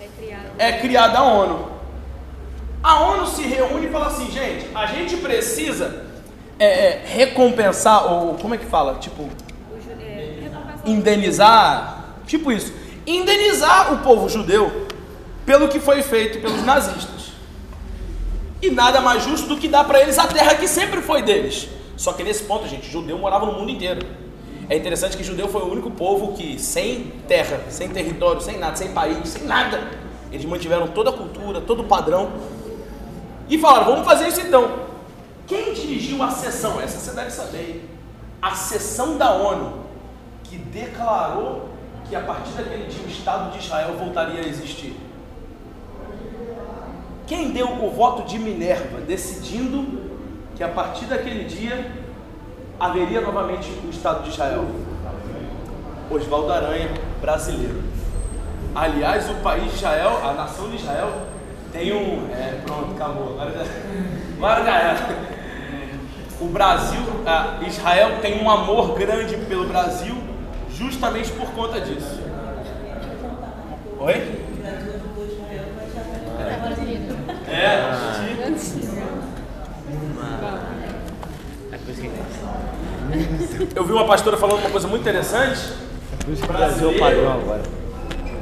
[0.00, 0.50] É criado.
[0.56, 1.68] É criada a ONU.
[2.82, 6.07] A ONU se reúne e fala assim, gente, a gente precisa
[6.58, 8.94] é, é, recompensar, ou como é que fala?
[8.96, 9.28] Tipo,
[10.84, 12.72] indenizar, tipo isso,
[13.06, 14.86] indenizar o povo judeu
[15.46, 17.32] pelo que foi feito pelos nazistas.
[18.60, 21.68] E nada mais justo do que dar para eles a terra que sempre foi deles.
[21.96, 24.04] Só que nesse ponto, gente, judeu morava no mundo inteiro.
[24.68, 28.76] É interessante que judeu foi o único povo que, sem terra, sem território, sem nada,
[28.76, 29.90] sem país, sem nada,
[30.30, 32.30] eles mantiveram toda a cultura, todo o padrão.
[33.48, 34.87] E falaram: vamos fazer isso então.
[35.48, 36.78] Quem dirigiu a sessão?
[36.78, 37.88] Essa você deve saber.
[38.40, 39.80] A sessão da ONU
[40.44, 41.70] que declarou
[42.08, 44.94] que a partir daquele dia o Estado de Israel voltaria a existir.
[47.26, 50.08] Quem deu o voto de Minerva decidindo
[50.54, 51.92] que a partir daquele dia
[52.78, 54.66] haveria novamente o Estado de Israel?
[56.10, 57.82] Oswaldo Aranha, brasileiro.
[58.74, 61.10] Aliás, o país de Israel, a nação de Israel,
[61.72, 62.30] tem um.
[62.32, 63.38] É, pronto, acabou.
[63.40, 63.64] Agora já,
[64.36, 65.37] agora já era.
[66.40, 67.00] O Brasil,
[67.66, 70.16] Israel tem um amor grande pelo Brasil,
[70.70, 72.20] justamente por conta disso.
[73.98, 74.44] Oi?
[77.48, 77.88] É, é
[83.74, 85.72] eu vi uma pastora falando uma coisa muito interessante.
[86.46, 87.62] Brasil padrão agora.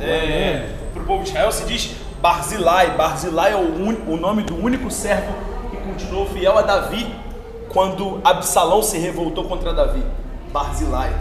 [0.03, 2.91] É, para o povo de Israel se diz Barzilai.
[2.97, 5.33] Barzilai é o, un, o nome do único servo
[5.71, 7.26] que continuou fiel a Davi
[7.77, 10.03] quando Absalão se revoltou contra Davi.
[10.51, 11.15] Barzilai.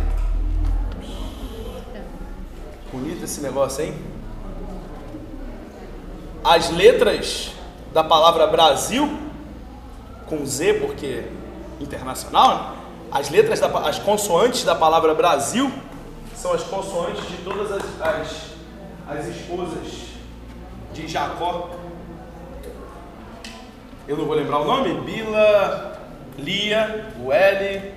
[2.89, 3.93] Bonito esse negócio, hein?
[6.41, 7.51] As letras
[7.91, 9.19] da palavra Brasil,
[10.27, 11.25] com Z, porque
[11.81, 12.75] internacional, né?
[13.11, 15.69] as letras, da, as consoantes da palavra Brasil
[16.37, 18.45] são as consoantes de todas as, as,
[19.09, 20.05] as esposas
[20.93, 21.71] de Jacó.
[24.07, 25.01] Eu não vou lembrar o nome?
[25.01, 25.94] Bila,
[26.37, 27.93] Lia, Ueli,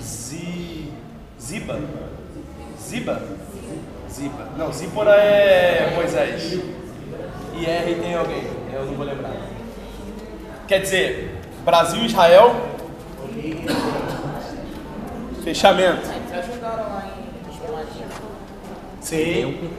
[0.00, 0.92] Zi,
[1.40, 1.80] Ziba.
[2.80, 3.22] Ziba?
[4.10, 4.48] Ziba.
[4.56, 6.60] Não, Zípora é Moisés.
[7.54, 8.44] E R tem alguém.
[8.72, 9.32] Eu não vou lembrar.
[10.66, 12.54] Quer dizer, Brasil e Israel.
[15.44, 16.06] Fechamento.
[19.00, 19.70] Sim.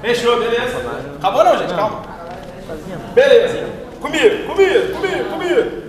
[0.00, 0.78] Fechou, beleza.
[1.18, 2.02] Acabou não, gente, calma.
[3.14, 3.68] Beleza.
[4.00, 5.81] Comigo, comigo, comigo, comigo.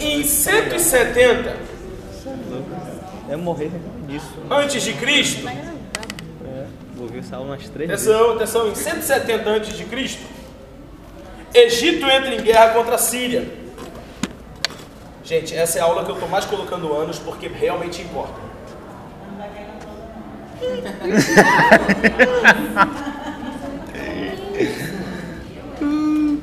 [0.00, 1.56] Em 170
[3.28, 3.70] É morrer
[4.06, 4.26] nisso.
[4.50, 9.76] antes de Cristo, É, vou ver essa aula umas três atenção, atenção, em 170 antes
[9.76, 10.22] de Cristo,
[11.52, 13.48] Egito entra em guerra contra a Síria.
[15.24, 18.48] Gente, essa é a aula que eu estou mais colocando anos porque realmente importa.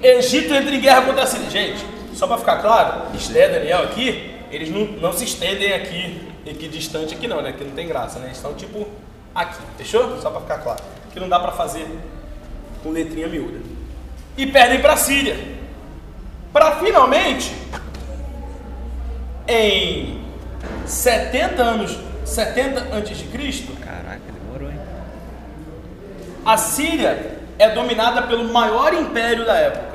[0.01, 1.49] Egito entra em guerra contra a Síria.
[1.49, 1.85] Gente,
[2.15, 7.13] só para ficar claro, Esté Daniel aqui, eles não, não se estendem aqui, aqui distante
[7.13, 7.51] aqui não, né?
[7.51, 8.27] Que não tem graça, né?
[8.27, 8.87] Eles estão tipo
[9.33, 10.19] aqui, fechou?
[10.21, 10.81] Só para ficar claro.
[11.11, 11.85] Que não dá para fazer
[12.81, 13.59] com letrinha miúda.
[14.37, 15.37] E perdem para a Síria.
[16.53, 17.53] Para finalmente,
[19.47, 20.21] em
[20.85, 24.79] 70 anos, 70 antes de Cristo, Caraca, demorou, hein?
[26.45, 29.94] a Síria é dominada pelo maior império da época.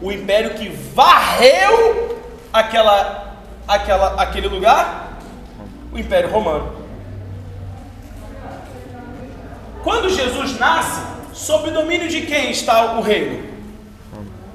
[0.00, 2.18] O império que varreu
[2.52, 3.34] aquela,
[3.66, 5.18] aquela, aquele lugar,
[5.92, 6.84] o Império Romano.
[9.82, 13.52] Quando Jesus nasce, sob o domínio de quem está o reino?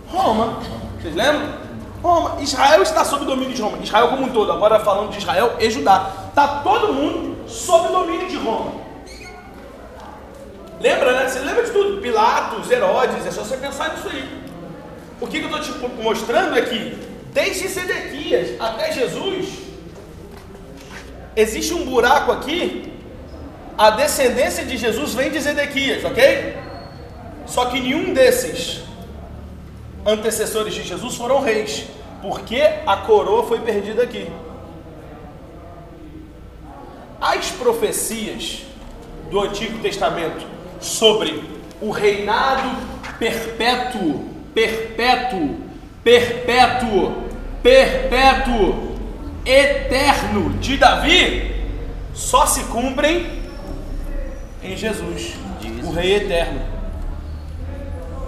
[0.08, 0.60] Roma.
[1.00, 1.54] Vocês lembram?
[2.02, 2.42] Roma.
[2.42, 3.78] Israel está sob o domínio de Roma.
[3.78, 4.52] Israel como um todo.
[4.52, 6.12] Agora falando de Israel e Judá.
[6.30, 8.72] Está todo mundo sob o domínio de Roma.
[10.80, 11.28] Lembra, né?
[11.28, 12.02] Você lembra de tudo?
[12.02, 14.39] Pilatos, Herodes, é só você pensar nisso aí.
[15.22, 16.98] O que, que eu estou te mostrando é que,
[17.34, 19.48] desde Sedequias até Jesus,
[21.36, 22.94] existe um buraco aqui.
[23.78, 26.58] A descendência de Jesus vem de Zedequias, ok?
[27.46, 28.82] Só que nenhum desses
[30.06, 31.86] antecessores de Jesus foram reis,
[32.22, 34.28] porque a coroa foi perdida aqui.
[37.22, 38.64] As profecias
[39.30, 40.46] do Antigo Testamento
[40.80, 41.44] sobre
[41.82, 42.70] o reinado
[43.18, 44.26] perpétuo,
[44.60, 45.56] perpétuo,
[46.04, 47.24] perpétuo,
[47.64, 48.90] perpétuo,
[49.46, 51.66] eterno de Davi
[52.14, 53.40] só se cumprem
[54.62, 55.36] em Jesus,
[55.84, 56.60] o Rei eterno.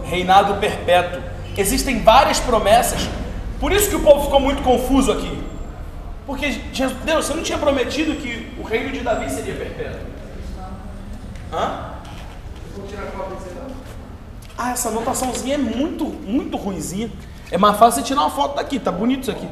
[0.06, 1.22] Reinado perpétuo.
[1.58, 3.10] Existem várias promessas.
[3.60, 5.44] Por isso que o povo ficou muito confuso aqui.
[6.26, 10.00] Porque Jesus, Deus, você não tinha prometido que o reino de Davi seria perpétuo?
[11.52, 11.92] Hã?
[14.64, 17.10] Ah, essa anotaçãozinha é muito, muito ruinzinha.
[17.50, 19.48] É mais fácil você tirar uma foto daqui, tá bonito isso aqui.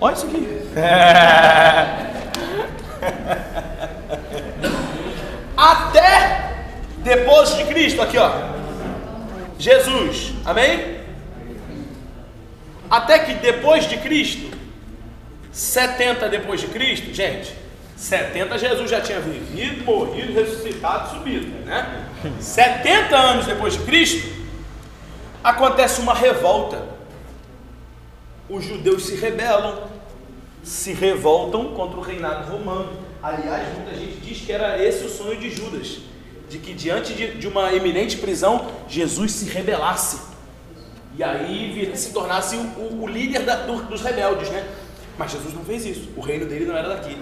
[0.00, 0.46] Olha isso aqui.
[5.56, 6.52] Até
[6.98, 8.30] depois de Cristo, aqui ó.
[9.58, 10.98] Jesus, amém?
[12.88, 14.56] Até que depois de Cristo,
[15.50, 17.52] 70 depois de Cristo, gente,
[17.96, 22.04] 70 Jesus já tinha vivido, morrido, ressuscitado, subido, né?
[22.38, 24.43] 70 anos depois de Cristo,
[25.44, 26.82] acontece uma revolta.
[28.48, 29.84] os judeus se rebelam,
[30.62, 32.92] se revoltam contra o reinado romano.
[33.22, 35.98] Aliás, muita gente diz que era esse o sonho de Judas,
[36.48, 40.20] de que diante de, de uma eminente prisão, Jesus se rebelasse.
[41.16, 44.66] E aí se tornasse o, o, líder da, do, dos rebeldes, né?
[45.16, 47.16] Mas Jesus não fez isso, o reino dele não era daqui.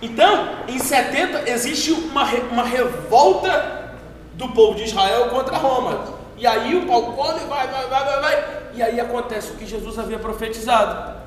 [0.00, 3.94] Então, em 70 existe uma, uma revolta
[4.34, 6.21] do povo de Israel contra Roma.
[6.42, 8.62] E aí o pau vai, vai, vai, vai, vai.
[8.74, 11.20] E aí acontece o que Jesus havia profetizado: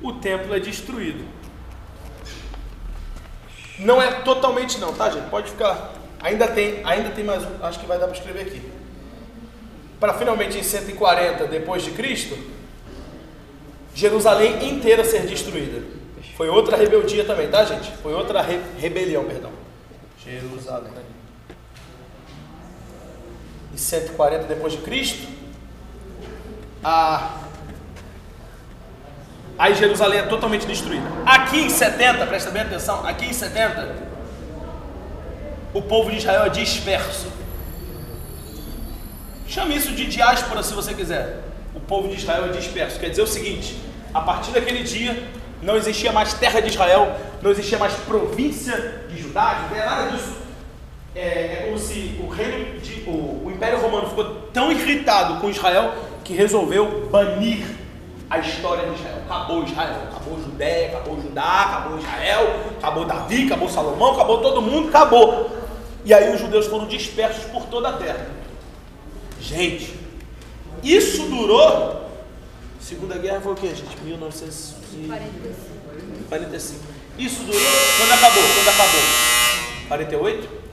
[0.00, 1.24] o templo é destruído.
[3.80, 5.28] Não é totalmente não, tá gente?
[5.28, 5.92] Pode ficar.
[6.20, 8.62] Ainda tem, ainda tem mais um, acho que vai dar para escrever aqui.
[9.98, 12.38] Para finalmente em 140 depois de Cristo,
[13.92, 15.82] Jerusalém inteira ser destruída.
[16.36, 17.90] Foi outra rebeldia também, tá, gente?
[17.96, 19.50] Foi outra re rebelião, perdão.
[20.24, 21.07] Jerusalém.
[23.78, 25.28] Em 140 depois de Cristo,
[26.82, 27.36] a
[29.56, 31.06] aí Jerusalém é totalmente destruída.
[31.24, 33.94] Aqui em 70, presta bem atenção, aqui em 70,
[35.72, 37.28] o povo de Israel é disperso.
[39.46, 41.44] Chame isso de diáspora se você quiser.
[41.72, 42.98] O povo de Israel é disperso.
[42.98, 43.78] Quer dizer o seguinte:
[44.12, 45.22] a partir daquele dia,
[45.62, 50.37] não existia mais terra de Israel, não existia mais província de Judá, não nada disso.
[51.20, 55.50] É, é, como se o reino de, o, o Império Romano ficou tão irritado com
[55.50, 55.92] Israel
[56.22, 57.66] que resolveu banir
[58.30, 59.16] a história de Israel.
[59.24, 64.90] Acabou Israel, acabou Judéia, acabou Judá, acabou Israel, acabou Davi, acabou Salomão, acabou todo mundo,
[64.90, 65.50] acabou.
[66.04, 68.28] E aí os judeus foram dispersos por toda a terra.
[69.40, 69.98] Gente,
[70.84, 72.06] isso durou.
[72.80, 74.00] Segunda Guerra foi o que, gente?
[74.04, 76.80] 1945.
[77.18, 77.60] Isso durou.
[77.96, 78.44] Quando acabou?
[78.54, 79.00] Quando acabou?
[79.88, 80.67] 48?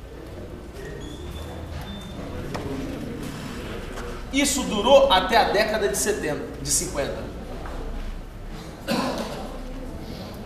[4.35, 7.13] Isso durou até a década de 70, de 50.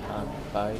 [0.08, 0.78] Rapaz.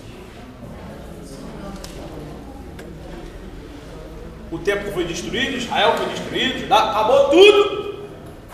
[4.52, 8.10] O templo foi destruído, Israel foi destruído, acabou tudo.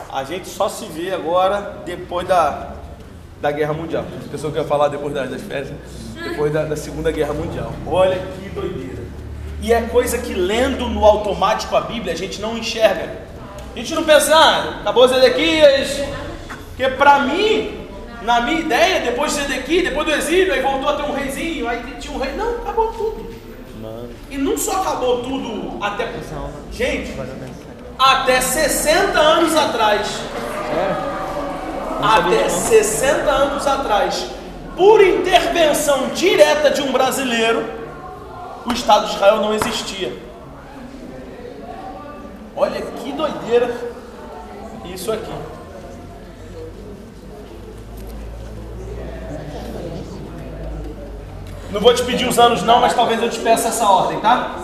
[0.10, 2.76] A gente só se vê agora depois da,
[3.42, 4.06] da Guerra Mundial.
[4.26, 5.74] A pessoa que ia falar depois das, das férias,
[6.14, 7.74] depois da, da Segunda Guerra Mundial.
[7.86, 9.04] Olha que doideira.
[9.62, 13.25] E é coisa que lendo no automático a Bíblia a gente não enxerga.
[13.76, 16.02] A gente não pensa, ah, acabou Zedequias.
[16.70, 17.86] Porque para mim,
[18.22, 21.68] na minha ideia, depois de Zedequias, depois do exílio, aí voltou a ter um reizinho,
[21.68, 22.32] aí tinha um rei.
[22.38, 23.36] Não, acabou tudo.
[24.32, 26.10] E não só acabou tudo até.
[26.72, 27.14] Gente,
[28.00, 30.22] até 60 anos atrás.
[32.02, 34.28] Até 60 anos atrás,
[34.78, 37.66] por intervenção direta de um brasileiro,
[38.66, 40.25] o Estado de Israel não existia.
[42.56, 43.76] Olha que doideira
[44.86, 45.34] isso aqui.
[51.72, 54.56] Não vou te pedir os anos não, mas talvez eu te peça essa ordem, tá?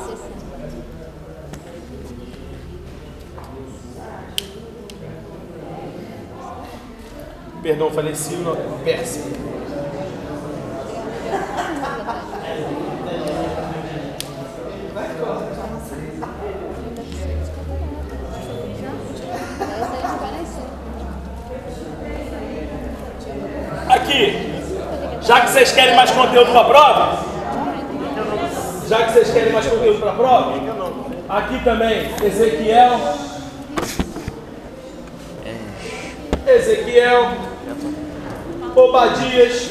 [7.62, 9.22] Perdão, faleci no Pérsia.
[23.90, 24.52] Aqui,
[25.32, 27.20] já que vocês querem mais conteúdo para a prova,
[28.86, 30.54] já que vocês querem mais conteúdo para a prova,
[31.30, 33.00] aqui também, Ezequiel.
[36.46, 37.32] Ezequiel,
[38.76, 39.70] Obadias,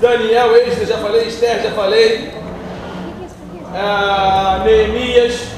[0.00, 2.34] Daniel, Esdras, já falei, Esther, já falei,
[3.72, 5.55] ah, Neemias,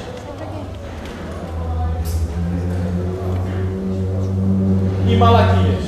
[5.19, 5.85] Malaquias.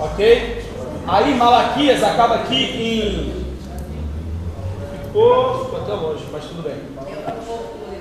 [0.00, 0.64] Ok?
[1.06, 3.44] Aí Malaquias acaba aqui em.
[5.04, 6.76] Ficou, até longe, mas tudo bem.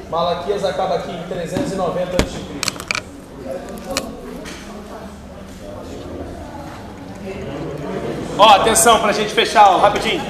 [0.10, 2.54] Malaquias acaba aqui em 390 a.C.
[8.38, 10.22] Ó, atenção para a gente fechar, ó, rapidinho.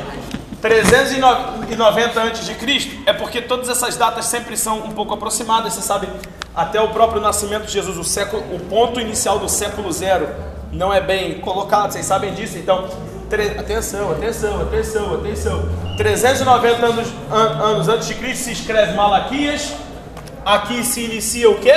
[1.75, 3.01] 390 a.C.
[3.05, 6.07] é porque todas essas datas sempre são um pouco aproximadas, você sabe,
[6.55, 10.29] até o próprio nascimento de Jesus, o, século, o ponto inicial do século zero
[10.71, 12.87] não é bem colocado, vocês sabem disso, então,
[13.29, 13.57] tre...
[13.57, 15.69] atenção, atenção, atenção, atenção.
[15.97, 19.73] 390 anos, an, anos antes de Cristo se escreve Malaquias,
[20.45, 21.73] aqui se inicia o quê?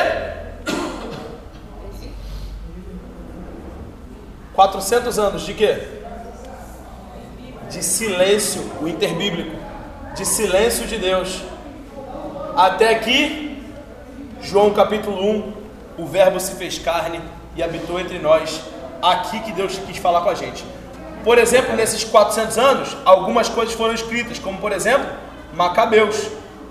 [4.54, 5.82] 400 anos de quê?
[7.70, 9.65] De silêncio, o interbíblico,
[10.16, 11.42] de silêncio de Deus.
[12.56, 13.62] Até aqui,
[14.40, 15.52] João capítulo 1,
[15.98, 17.20] o Verbo se fez carne
[17.54, 18.62] e habitou entre nós.
[19.02, 20.64] Aqui que Deus quis falar com a gente.
[21.22, 25.06] Por exemplo, nesses 400 anos, algumas coisas foram escritas, como por exemplo,
[25.52, 26.28] Macabeus,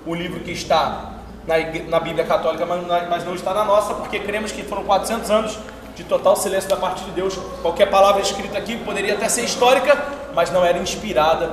[0.07, 1.11] o livro que está
[1.45, 1.55] na,
[1.87, 5.59] na Bíblia Católica, mas não está na nossa, porque cremos que foram 400 anos
[5.95, 7.37] de total silêncio da parte de Deus.
[7.61, 11.47] Qualquer palavra escrita aqui poderia até ser histórica, mas não era inspirada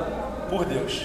[0.48, 1.02] por Deus.